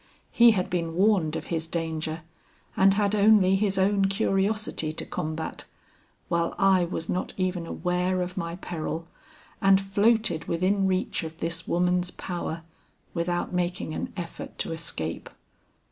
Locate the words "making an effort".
13.53-14.57